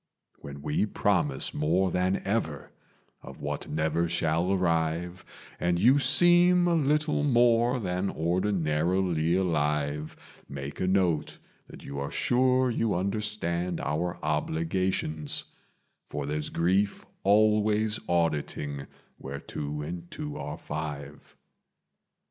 [0.39, 2.71] "When we promise more than ever
[3.21, 5.23] of what never shall arrive,
[5.59, 10.17] And you seem a little more than ordinarily alive,
[10.49, 11.37] Make a note
[11.67, 15.43] that you are sure you understand our obligations
[16.07, 18.87] For there's grief always auditing
[19.19, 21.35] where two and two are five.